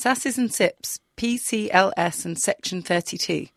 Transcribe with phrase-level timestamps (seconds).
[0.00, 3.48] SSASs and SIPPs, PCLS and Section 32.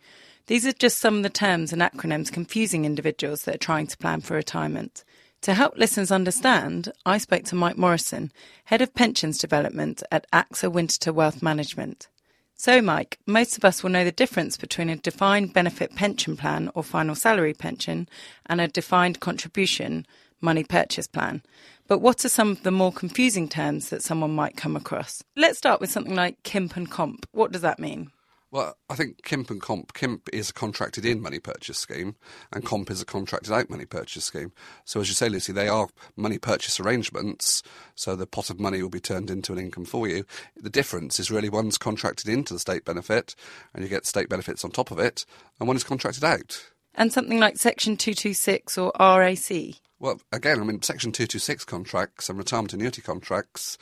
[0.46, 3.96] These are just some of the terms and acronyms confusing individuals that are trying to
[3.96, 5.04] plan for retirement.
[5.40, 8.30] To help listeners understand, I spoke to Mike Morrison,
[8.64, 12.08] Head of Pensions Development at AXA Winterthur Wealth Management.
[12.56, 16.70] So, Mike, most of us will know the difference between a defined benefit pension plan
[16.74, 18.06] or final salary pension
[18.44, 20.06] and a defined contribution
[20.42, 21.42] money purchase plan.
[21.86, 25.22] But what are some of the more confusing terms that someone might come across?
[25.36, 27.26] Let's start with something like CIMP and COMP.
[27.32, 28.10] What does that mean?
[28.50, 29.92] Well, I think CIMP and COMP.
[29.94, 32.14] CIMP is a contracted in money purchase scheme,
[32.52, 34.52] and COMP is a contracted out money purchase scheme.
[34.84, 37.64] So, as you say, Lucy, they are money purchase arrangements.
[37.96, 40.24] So, the pot of money will be turned into an income for you.
[40.56, 43.34] The difference is really one's contracted into the state benefit,
[43.74, 45.26] and you get state benefits on top of it,
[45.58, 46.64] and one is contracted out.
[46.94, 49.80] And something like Section 226 or RAC?
[50.00, 53.78] Well, again, I mean, Section 226 contracts and retirement annuity contracts,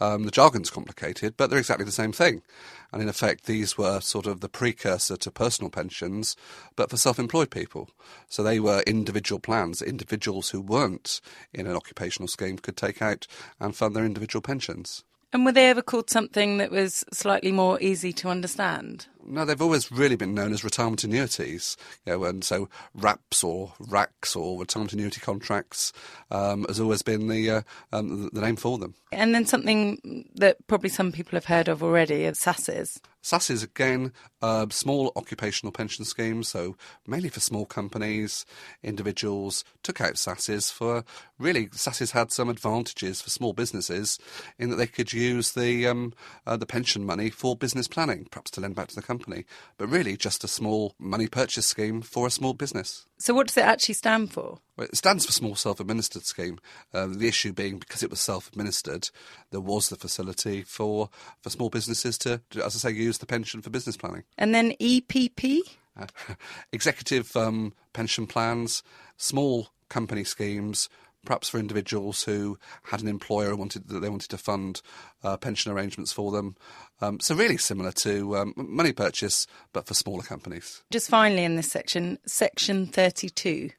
[0.00, 2.42] um, the jargon's complicated, but they're exactly the same thing.
[2.92, 6.36] And in effect, these were sort of the precursor to personal pensions,
[6.76, 7.88] but for self employed people.
[8.28, 9.80] So they were individual plans.
[9.80, 11.20] Individuals who weren't
[11.52, 13.26] in an occupational scheme could take out
[13.58, 15.02] and fund their individual pensions.
[15.32, 19.08] And were they ever called something that was slightly more easy to understand?
[19.26, 21.76] No, they've always really been known as retirement annuities.
[22.06, 25.92] You know, and so RAPs or RACs or retirement annuity contracts
[26.30, 27.62] um, has always been the, uh,
[27.92, 28.94] um, the name for them.
[29.12, 33.00] And then something that probably some people have heard of already are SSASs.
[33.24, 34.12] SSASs, again,
[34.42, 38.44] uh, small occupational pension schemes, so mainly for small companies,
[38.82, 41.04] individuals took out SSASs for
[41.38, 44.18] really, SSASs had some advantages for small businesses
[44.58, 46.12] in that they could use the, um,
[46.46, 49.13] uh, the pension money for business planning, perhaps to lend back to the company,
[49.78, 53.06] but really just a small money purchase scheme for a small business.
[53.18, 54.58] So, what does it actually stand for?
[54.76, 56.58] Well, it stands for Small Self Administered Scheme.
[56.92, 59.10] Uh, the issue being because it was self administered,
[59.50, 61.10] there was the facility for,
[61.42, 64.24] for small businesses to, as I say, use the pension for business planning.
[64.36, 65.60] And then EPP?
[65.96, 66.06] Uh,
[66.72, 68.82] executive um, pension plans,
[69.16, 70.88] small company schemes,
[71.24, 74.82] perhaps for individuals who had an employer and wanted that they wanted to fund
[75.22, 76.56] uh, pension arrangements for them.
[77.00, 80.82] Um, so really similar to um, money purchase, but for smaller companies.
[80.90, 83.70] Just finally in this section, section 32.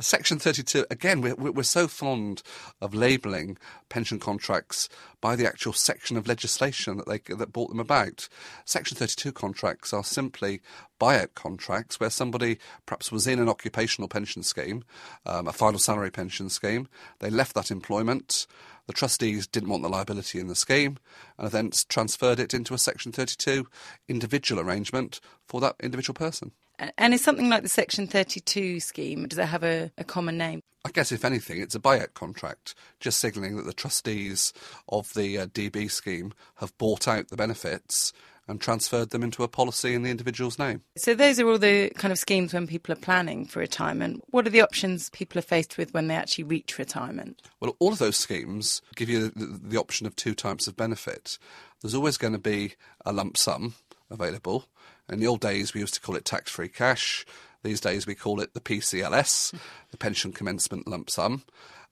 [0.00, 2.42] Section 32, again, we're, we're so fond
[2.80, 3.58] of labelling
[3.90, 4.88] pension contracts
[5.20, 8.26] by the actual section of legislation that, they, that brought them about.
[8.64, 10.62] Section 32 contracts are simply
[10.98, 14.84] buyout contracts where somebody perhaps was in an occupational pension scheme,
[15.26, 16.88] um, a final salary pension scheme,
[17.18, 18.46] they left that employment,
[18.90, 20.98] the trustees didn't want the liability in the scheme
[21.38, 23.68] and then transferred it into a Section 32
[24.08, 26.50] individual arrangement for that individual person.
[26.98, 30.60] And is something like the Section 32 scheme, does it have a, a common name?
[30.84, 34.52] I guess, if anything, it's a buyout contract, just signalling that the trustees
[34.88, 38.12] of the uh, DB scheme have bought out the benefits
[38.50, 40.82] and transferred them into a policy in the individual's name.
[40.96, 44.22] So, those are all the kind of schemes when people are planning for retirement.
[44.30, 47.40] What are the options people are faced with when they actually reach retirement?
[47.60, 51.38] Well, all of those schemes give you the, the option of two types of benefit.
[51.80, 52.74] There's always going to be
[53.06, 53.74] a lump sum
[54.10, 54.66] available
[55.10, 57.26] in the old days, we used to call it tax free cash.
[57.62, 59.54] These days, we call it the PCLS,
[59.90, 61.42] the Pension Commencement Lump Sum.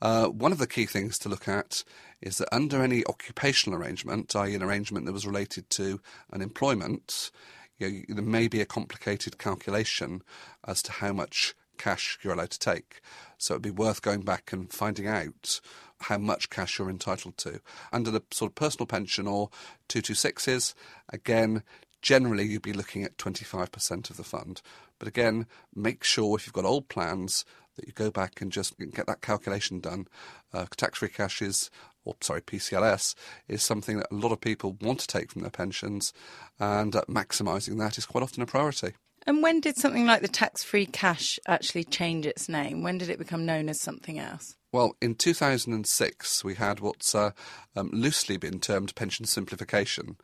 [0.00, 1.84] Uh, one of the key things to look at
[2.22, 6.00] is that under any occupational arrangement, i.e., an arrangement that was related to
[6.32, 7.30] an employment,
[7.78, 10.22] you know, there may be a complicated calculation
[10.66, 13.00] as to how much cash you're allowed to take.
[13.36, 15.60] So it'd be worth going back and finding out
[16.02, 17.60] how much cash you're entitled to.
[17.92, 19.50] Under the sort of personal pension or
[19.88, 20.74] 226s,
[21.10, 21.62] again,
[22.00, 24.62] Generally, you'd be looking at 25% of the fund.
[24.98, 27.44] But again, make sure if you've got old plans
[27.76, 30.06] that you go back and just get that calculation done.
[30.52, 31.70] Uh, tax-free cash is,
[32.04, 33.14] or sorry, PCLS
[33.46, 36.12] is something that a lot of people want to take from their pensions,
[36.58, 38.94] and uh, maximising that is quite often a priority.
[39.26, 42.82] And when did something like the tax free cash actually change its name?
[42.82, 44.56] When did it become known as something else?
[44.72, 47.32] Well, in 2006, we had what's uh,
[47.76, 50.16] um, loosely been termed pension simplification,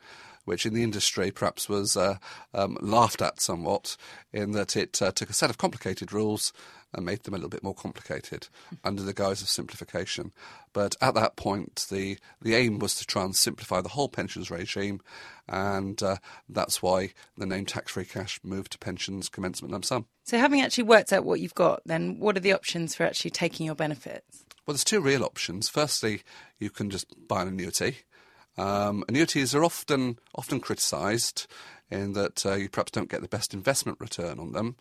[0.45, 2.17] which in the industry perhaps was uh,
[2.53, 3.97] um, laughed at somewhat,
[4.31, 6.53] in that it uh, took a set of complicated rules
[6.95, 8.47] and made them a little bit more complicated
[8.83, 10.31] under the guise of simplification.
[10.73, 14.49] But at that point, the, the aim was to try and simplify the whole pensions
[14.49, 15.01] regime,
[15.47, 20.05] and uh, that's why the name tax free cash moved to pensions commencement lump sum.
[20.23, 23.31] So, having actually worked out what you've got, then what are the options for actually
[23.31, 24.45] taking your benefits?
[24.65, 25.69] Well, there's two real options.
[25.69, 26.23] Firstly,
[26.57, 27.97] you can just buy an annuity.
[28.57, 31.47] Um, annuities are often often criticised
[31.91, 34.75] in that uh, you perhaps don't get the best investment return on them.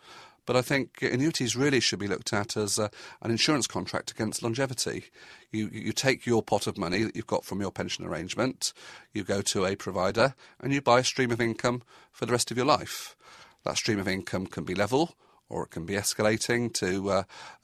[0.47, 2.91] But I think annuities really should be looked at as a,
[3.23, 5.05] an insurance contract against longevity.
[5.51, 8.75] You, you take your pot of money that you've got from your pension arrangement,
[9.15, 11.83] you go to a provider, and you buy a stream of income
[12.13, 13.17] for the rest of your life.
[13.65, 15.15] That stream of income can be level,
[15.49, 17.23] or it can be escalating to uh,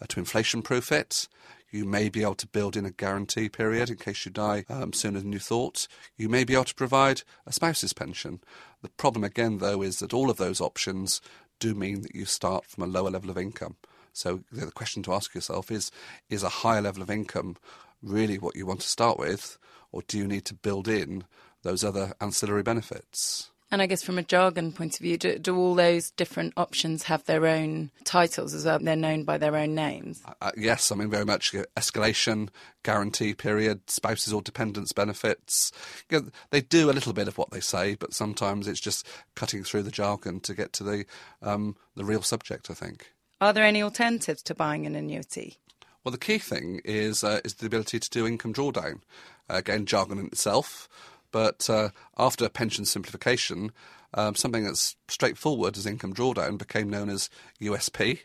[0.08, 1.28] to inflation proof it.
[1.70, 4.92] You may be able to build in a guarantee period in case you die um,
[4.92, 5.86] sooner than you thought.
[6.16, 8.40] You may be able to provide a spouse's pension.
[8.82, 11.20] The problem again, though, is that all of those options
[11.60, 13.76] do mean that you start from a lower level of income.
[14.12, 15.92] So the question to ask yourself is
[16.28, 17.56] is a higher level of income
[18.02, 19.58] really what you want to start with,
[19.92, 21.24] or do you need to build in
[21.62, 23.50] those other ancillary benefits?
[23.72, 27.04] And I guess from a jargon point of view, do, do, all those different options
[27.04, 28.80] have their own titles as well?
[28.80, 30.20] They're known by their own names?
[30.26, 32.48] Uh, uh yes, I mean, very much escalation,
[32.82, 35.70] guarantee period, spouses or dependents benefits.
[36.10, 39.06] You know, they do a little bit of what they say, but sometimes it's just
[39.36, 41.04] cutting through the jargon to get to the,
[41.40, 43.12] um, the real subject, I think.
[43.40, 45.58] Are there any alternatives to buying an annuity?
[46.02, 49.00] Well, the key thing is, uh, is the ability to do income drawdown.
[49.48, 50.88] Uh, again, jargon in itself.
[51.30, 53.72] But uh, after pension simplification,
[54.14, 57.30] um, something that's straightforward as income drawdown became known as
[57.60, 58.20] USP,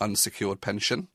[0.00, 1.08] unsecured pension.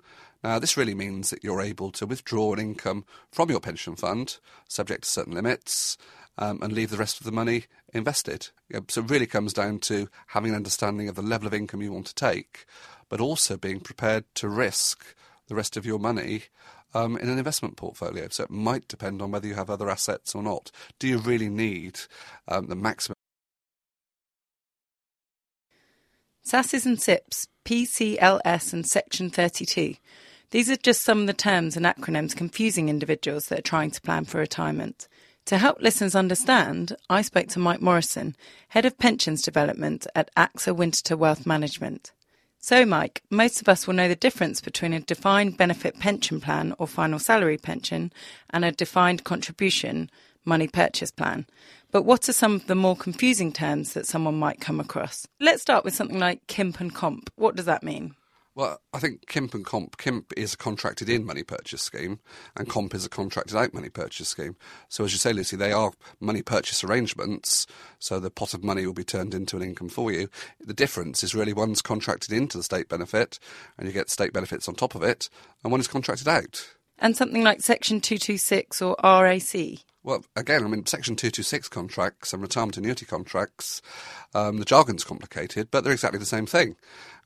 [0.43, 4.37] Now, this really means that you're able to withdraw an income from your pension fund,
[4.67, 5.97] subject to certain limits,
[6.37, 8.49] um, and leave the rest of the money invested.
[8.89, 11.91] So it really comes down to having an understanding of the level of income you
[11.91, 12.65] want to take,
[13.09, 15.15] but also being prepared to risk
[15.47, 16.43] the rest of your money
[16.93, 18.27] um, in an investment portfolio.
[18.29, 20.71] So it might depend on whether you have other assets or not.
[20.99, 21.99] Do you really need
[22.47, 23.15] um, the maximum?
[26.45, 29.95] SSAS and SIPPs, PCLS and Section 32.
[30.49, 34.01] These are just some of the terms and acronyms confusing individuals that are trying to
[34.01, 35.07] plan for retirement.
[35.45, 38.35] To help listeners understand, I spoke to Mike Morrison,
[38.69, 42.11] Head of Pensions Development at AXA Winterthur Wealth Management.
[42.63, 46.75] So, Mike, most of us will know the difference between a defined benefit pension plan
[46.77, 48.13] or final salary pension
[48.51, 50.11] and a defined contribution
[50.45, 51.47] money purchase plan.
[51.91, 55.27] But what are some of the more confusing terms that someone might come across?
[55.39, 57.31] Let's start with something like CIMP and COMP.
[57.35, 58.15] What does that mean?
[58.61, 59.99] Well, I think CIMP and COMP.
[59.99, 62.19] CIMP is a contracted in money purchase scheme,
[62.55, 64.55] and COMP is a contracted out money purchase scheme.
[64.87, 67.65] So, as you say, Lucy, they are money purchase arrangements.
[67.97, 70.29] So, the pot of money will be turned into an income for you.
[70.59, 73.39] The difference is really one's contracted into the state benefit,
[73.79, 75.27] and you get state benefits on top of it,
[75.63, 76.75] and one is contracted out.
[76.99, 79.81] And something like Section 226 or RAC?
[80.03, 83.83] Well, again, I mean, Section 226 contracts and retirement annuity contracts,
[84.33, 86.75] um, the jargon's complicated, but they're exactly the same thing.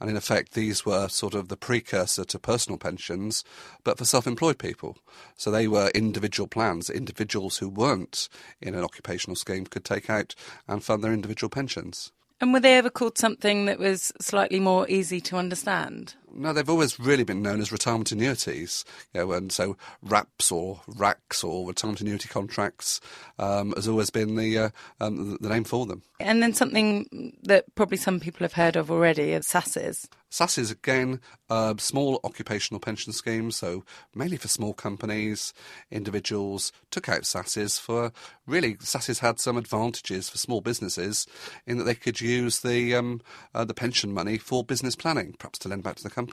[0.01, 3.45] And in effect, these were sort of the precursor to personal pensions,
[3.85, 4.97] but for self employed people.
[5.37, 6.89] So they were individual plans.
[6.89, 8.27] Individuals who weren't
[8.61, 10.35] in an occupational scheme could take out
[10.67, 12.11] and fund their individual pensions.
[12.41, 16.15] And were they ever called something that was slightly more easy to understand?
[16.35, 18.83] No, they've always really been known as retirement annuities.
[19.13, 22.99] You know, and so RAPs or RACs or retirement annuity contracts
[23.39, 26.03] um, has always been the, uh, um, the name for them.
[26.19, 30.07] And then something that probably some people have heard of already are SSASs.
[30.31, 35.53] SSASs, again, uh, small occupational pension schemes, so mainly for small companies,
[35.91, 38.11] individuals took out SSASs for
[38.45, 41.25] really, SSASs had some advantages for small businesses
[41.65, 43.21] in that they could use the, um,
[43.53, 46.24] uh, the pension money for business planning, perhaps to lend back to the company,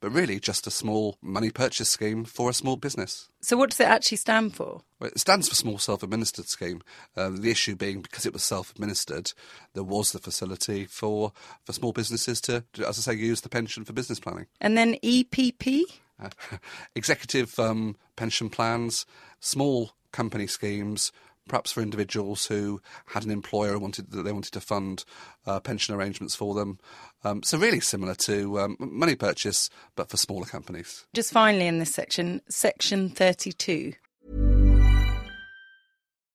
[0.00, 3.28] but really just a small money purchase scheme for a small business.
[3.40, 4.82] So, what does it actually stand for?
[4.98, 6.82] Well, it stands for Small Self Administered Scheme.
[7.16, 9.32] Uh, the issue being because it was self administered,
[9.74, 11.32] there was the facility for,
[11.64, 14.46] for small businesses to, as I say, use the pension for business planning.
[14.60, 15.84] And then EPP?
[16.22, 16.30] Uh,
[16.94, 19.06] executive um, pension plans,
[19.40, 21.12] small company schemes
[21.50, 25.04] perhaps for individuals who had an employer and wanted that they wanted to fund
[25.46, 26.78] uh, pension arrangements for them.
[27.24, 31.04] Um, so really similar to um, money purchase, but for smaller companies.
[31.12, 33.92] Just finally in this section, section 32.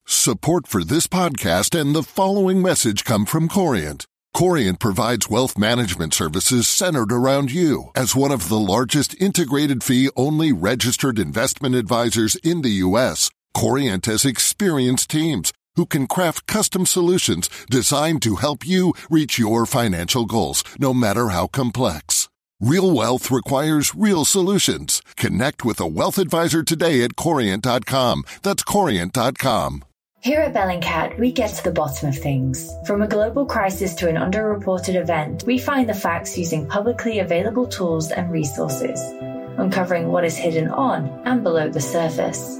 [0.05, 4.05] Support for this podcast and the following message come from Corient.
[4.35, 7.91] Corient provides wealth management services centered around you.
[7.95, 14.05] As one of the largest integrated fee only registered investment advisors in the U.S., Corient
[14.05, 20.25] has experienced teams who can craft custom solutions designed to help you reach your financial
[20.25, 22.27] goals, no matter how complex.
[22.59, 25.01] Real wealth requires real solutions.
[25.15, 28.23] Connect with a wealth advisor today at Corient.com.
[28.43, 29.85] That's Corient.com.
[30.21, 32.69] Here at Bellingcat, we get to the bottom of things.
[32.85, 37.67] From a global crisis to an underreported event, we find the facts using publicly available
[37.67, 38.99] tools and resources,
[39.57, 42.59] uncovering what is hidden on and below the surface.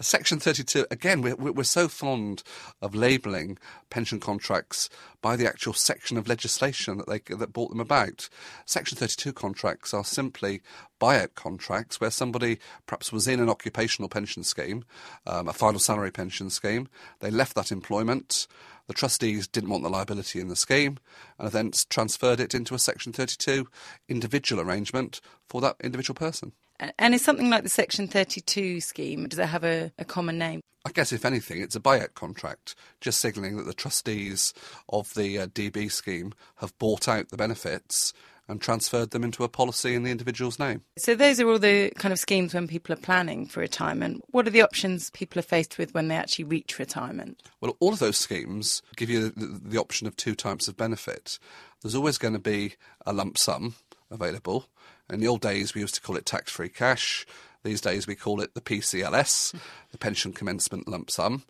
[0.00, 2.42] Section 32, again, we're, we're so fond
[2.82, 3.56] of labelling
[3.88, 4.90] pension contracts
[5.22, 8.28] by the actual section of legislation that, they, that brought them about.
[8.66, 10.60] Section 32 contracts are simply
[11.00, 14.84] buyout contracts where somebody perhaps was in an occupational pension scheme,
[15.26, 16.88] um, a final salary pension scheme,
[17.20, 18.46] they left that employment,
[18.88, 20.98] the trustees didn't want the liability in the scheme
[21.38, 23.66] and then transferred it into a Section 32
[24.08, 26.52] individual arrangement for that individual person.
[26.98, 30.60] And is something like the Section 32 scheme, does it have a, a common name?
[30.86, 34.54] I guess, if anything, it's a buyout contract, just signalling that the trustees
[34.88, 38.12] of the uh, DB scheme have bought out the benefits
[38.48, 40.82] and transferred them into a policy in the individual's name.
[40.96, 44.22] So, those are all the kind of schemes when people are planning for retirement.
[44.30, 47.42] What are the options people are faced with when they actually reach retirement?
[47.60, 51.40] Well, all of those schemes give you the, the option of two types of benefit.
[51.82, 53.74] There's always going to be a lump sum
[54.10, 54.66] available
[55.10, 57.26] in the old days, we used to call it tax free cash.
[57.62, 59.54] These days, we call it the PCLS,
[59.92, 61.44] the Pension Commencement Lump Sum.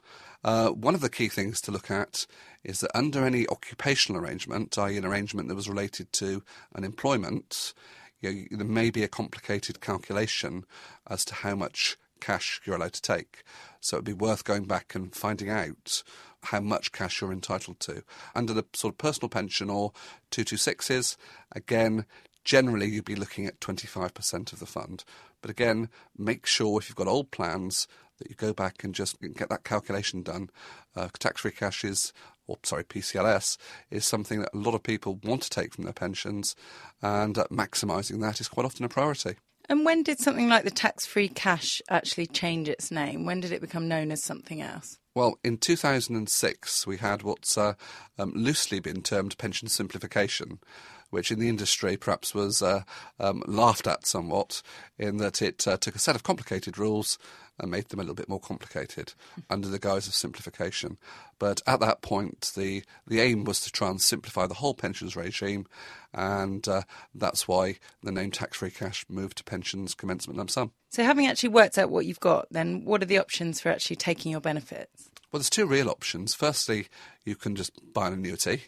[0.45, 2.27] Uh, one of the key things to look at
[2.63, 6.43] is that under any occupational arrangement, i.e., an arrangement that was related to
[6.75, 7.73] an employment,
[8.21, 10.65] you know, there may be a complicated calculation
[11.09, 13.43] as to how much cash you're allowed to take.
[13.81, 16.03] So it'd be worth going back and finding out
[16.43, 18.03] how much cash you're entitled to.
[18.35, 19.93] Under the sort of personal pension or
[20.31, 21.17] 226s,
[21.53, 22.05] again,
[22.47, 25.05] generally you'd be looking at 25% of the fund.
[25.43, 27.87] But again, make sure if you've got old plans
[28.19, 30.49] that you go back and just get that calculation done.
[30.95, 32.15] Uh, tax-free cash is,
[32.47, 33.59] or sorry, PCLS
[33.91, 36.57] is something that a lot of people want to take from their pensions,
[37.03, 39.35] and uh, maximising that is quite often a priority.
[39.69, 43.27] And when did something like the tax-free cash actually change its name?
[43.27, 44.99] When did it become known as something else?
[45.15, 47.75] Well, in 2006, we had what's uh,
[48.19, 50.61] um, loosely been termed pension simplification
[51.11, 52.83] which in the industry perhaps was uh,
[53.21, 54.63] um, laughed at somewhat
[54.99, 57.19] in that it uh, took a set of complicated rules
[57.59, 59.15] and made them a little bit more complicated
[59.49, 60.99] under the guise of simplification.
[61.39, 65.17] But at that point, the, the aim was to try and simplify the whole pensions
[65.17, 65.67] regime,
[66.13, 66.83] and uh,
[67.15, 70.73] that's why the name tax free cash moved to pensions commencement lump sum.
[70.91, 73.97] So, having actually worked out what you've got, then what are the options for actually
[73.97, 75.11] taking your benefits?
[75.33, 76.35] Well, there's two real options.
[76.35, 76.89] Firstly,
[77.25, 78.65] you can just buy an annuity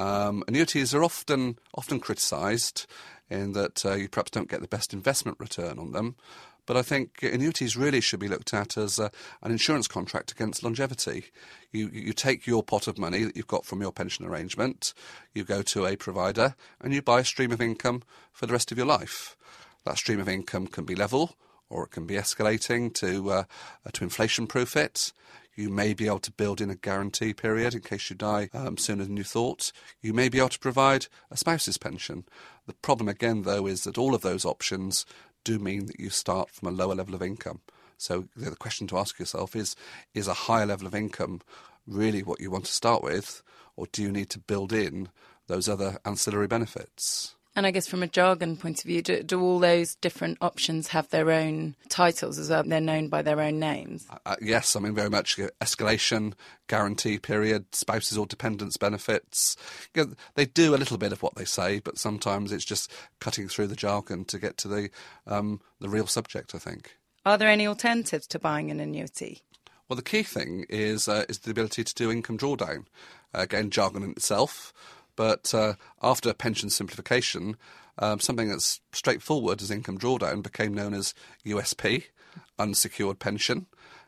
[0.00, 2.86] um, annuities are often often criticised
[3.28, 6.16] in that uh, you perhaps don't get the best investment return on them.
[6.66, 9.10] But I think annuities really should be looked at as a,
[9.42, 11.26] an insurance contract against longevity.
[11.72, 14.94] You, you take your pot of money that you've got from your pension arrangement,
[15.34, 18.02] you go to a provider, and you buy a stream of income
[18.32, 19.36] for the rest of your life.
[19.84, 21.36] That stream of income can be level,
[21.68, 23.44] or it can be escalating to uh,
[23.92, 25.12] to inflation proof it.
[25.60, 28.78] You may be able to build in a guarantee period in case you die um,
[28.78, 29.72] sooner than you thought.
[30.00, 32.24] You may be able to provide a spouse's pension.
[32.66, 35.04] The problem, again, though, is that all of those options
[35.44, 37.60] do mean that you start from a lower level of income.
[37.98, 39.76] So the question to ask yourself is
[40.14, 41.42] is a higher level of income
[41.86, 43.42] really what you want to start with,
[43.76, 45.10] or do you need to build in
[45.46, 47.34] those other ancillary benefits?
[47.56, 50.88] And I guess from a jargon point of view, do, do all those different options
[50.88, 52.62] have their own titles as well?
[52.62, 54.06] They're known by their own names?
[54.08, 56.34] Uh, uh yes, I mean, very much escalation,
[56.68, 59.56] guarantee period, spouses or dependents benefits.
[59.94, 62.92] You know, they do a little bit of what they say, but sometimes it's just
[63.18, 64.90] cutting through the jargon to get to the,
[65.26, 66.96] um, the real subject, I think.
[67.26, 69.42] Are there any alternatives to buying an annuity?
[69.88, 72.86] Well, the key thing is, uh, is the ability to do income drawdown.
[73.34, 74.72] Uh, again, jargon in itself
[75.20, 77.58] But uh, after pension simplification,
[77.98, 81.12] um, something that's straightforward as income drawdown became known as
[81.44, 82.04] USP,
[82.58, 83.66] unsecured pension.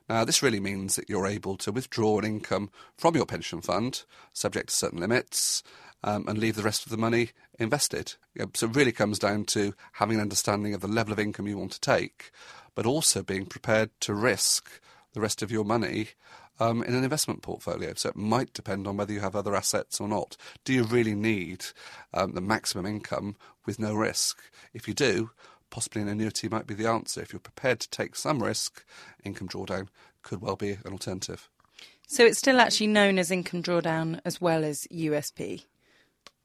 [0.08, 4.04] Now, this really means that you're able to withdraw an income from your pension fund,
[4.32, 5.62] subject to certain limits,
[6.02, 8.14] um, and leave the rest of the money invested.
[8.54, 11.58] so it really comes down to having an understanding of the level of income you
[11.58, 12.30] want to take,
[12.74, 14.80] but also being prepared to risk
[15.12, 16.08] the rest of your money
[16.60, 17.92] um, in an investment portfolio.
[17.94, 20.36] So it might depend on whether you have other assets or not.
[20.64, 21.66] Do you really need
[22.14, 24.42] um, the maximum income with no risk?
[24.72, 25.30] If you do,
[25.70, 27.20] possibly an annuity might be the answer.
[27.20, 28.84] If you're prepared to take some risk,
[29.24, 29.88] income drawdown
[30.22, 31.48] could well be an alternative.
[32.06, 35.64] So it's still actually known as income drawdown as well as USP?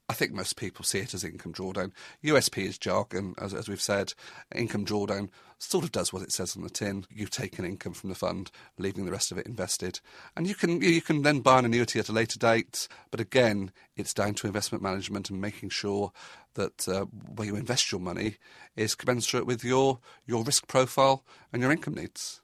[0.09, 1.91] I think most people see it as income drawdown.
[2.23, 4.13] USP is jargon, as, as we've said.
[4.55, 7.05] Income drawdown sort of does what it says on the tin.
[7.09, 9.99] You take an income from the fund, leaving the rest of it invested,
[10.35, 12.87] and you can you can then buy an annuity at a later date.
[13.11, 16.13] But again, it's down to investment management and making sure
[16.53, 18.37] that uh, where you invest your money
[18.77, 22.41] is commensurate with your your risk profile and your income needs.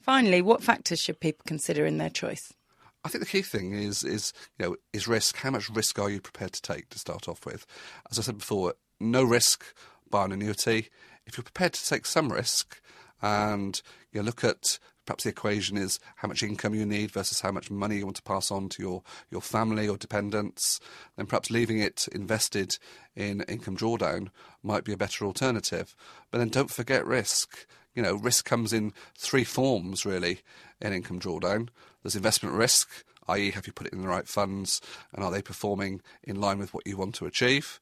[0.00, 2.54] Finally, what factors should people consider in their choice?
[3.04, 5.36] I think the key thing is is you know is risk.
[5.36, 7.66] How much risk are you prepared to take to start off with?
[8.10, 9.64] As I said before, no risk,
[10.10, 10.88] buy an annuity.
[11.26, 12.80] If you're prepared to take some risk,
[13.22, 13.80] and
[14.12, 17.50] you know, look at perhaps the equation is how much income you need versus how
[17.50, 20.78] much money you want to pass on to your, your family or dependents,
[21.16, 22.78] then perhaps leaving it invested
[23.16, 24.28] in income drawdown
[24.62, 25.96] might be a better alternative.
[26.30, 27.66] But then don't forget risk.
[27.94, 30.40] You know, risk comes in three forms really
[30.80, 31.68] in income drawdown.
[32.02, 32.88] There's investment risk,
[33.28, 34.80] i.e., have you put it in the right funds
[35.12, 37.80] and are they performing in line with what you want to achieve?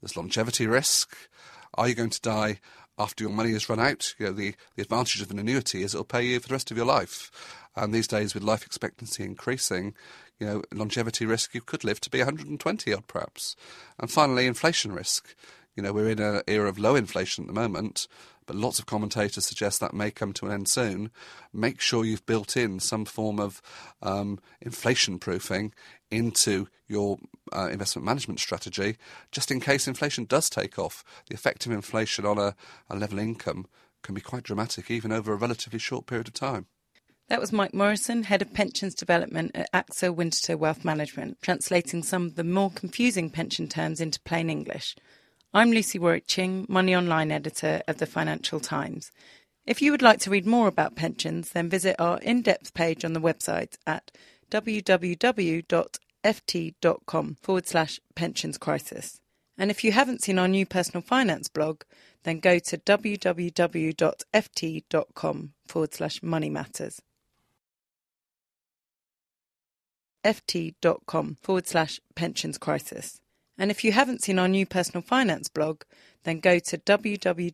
[0.00, 1.16] There's longevity risk.
[1.74, 2.60] Are you going to die
[2.98, 4.14] after your money has run out?
[4.18, 6.70] You know, the, the advantage of an annuity is it'll pay you for the rest
[6.70, 7.30] of your life.
[7.76, 9.94] And these days, with life expectancy increasing,
[10.38, 13.54] you know, longevity risk, you could live to be 120 odd perhaps.
[13.98, 15.34] And finally, inflation risk.
[15.80, 18.06] You know, we're in an era of low inflation at the moment,
[18.44, 21.10] but lots of commentators suggest that may come to an end soon.
[21.54, 23.62] Make sure you've built in some form of
[24.02, 25.72] um, inflation proofing
[26.10, 27.16] into your
[27.50, 28.98] uh, investment management strategy,
[29.32, 31.02] just in case inflation does take off.
[31.30, 32.54] The effect of inflation on a,
[32.90, 33.66] a level income
[34.02, 36.66] can be quite dramatic, even over a relatively short period of time.
[37.28, 42.26] That was Mike Morrison, Head of Pensions Development at AXA Winterthur Wealth Management, translating some
[42.26, 44.94] of the more confusing pension terms into plain English.
[45.52, 49.10] I'm Lucy Warwick Ching, Money Online editor of the Financial Times.
[49.66, 53.04] If you would like to read more about pensions, then visit our in depth page
[53.04, 54.12] on the website at
[54.52, 55.66] www.ft.com
[57.42, 59.20] forward slash pensions crisis.
[59.58, 61.82] And if you haven't seen our new personal finance blog,
[62.22, 63.92] then go to www.ft.com
[65.66, 67.02] forward slash money matters.
[70.24, 73.20] ft.com forward slash pensions crisis.
[73.60, 75.82] And if you haven't seen our new personal finance blog,
[76.24, 77.52] then go to www.ft.com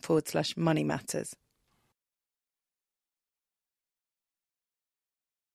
[0.00, 1.36] forward slash money matters.